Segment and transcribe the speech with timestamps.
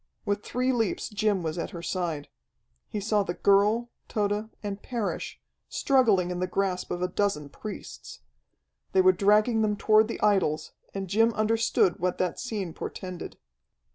[0.25, 2.27] With three leaps Jim was at her side.
[2.87, 5.39] He saw the girl, Tode, and Parrish,
[5.69, 8.21] struggling in the grasp of a dozen priests.
[8.93, 13.37] They were dragging them toward the idols, and Jim understood what that scene portended.